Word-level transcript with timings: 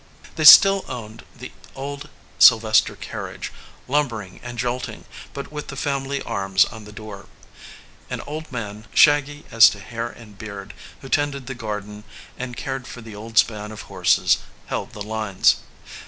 They 0.35 0.45
still 0.45 0.83
owned 0.87 1.23
the 1.35 1.51
old 1.75 2.09
Sylvester 2.39 2.95
carriage, 2.95 3.51
lum 3.87 4.07
bering 4.07 4.39
and 4.41 4.57
jolting, 4.57 5.05
but 5.31 5.51
with 5.51 5.67
the 5.67 5.75
family 5.75 6.23
arms 6.23 6.65
on 6.65 6.85
the 6.85 6.91
door. 6.91 7.27
An 8.09 8.19
old 8.21 8.51
man, 8.51 8.87
shaggy 8.95 9.45
as 9.51 9.69
to 9.69 9.79
hair 9.79 10.09
and 10.09 10.39
beard, 10.39 10.73
who 11.01 11.07
tended 11.09 11.45
the 11.45 11.53
garden 11.53 12.03
and 12.35 12.57
cared 12.57 12.87
for 12.87 13.01
the 13.01 13.13
old 13.15 13.37
span 13.37 13.71
of 13.71 13.83
horses, 13.93 14.39
held 14.65 14.93
the 14.93 15.03
lines. 15.03 15.57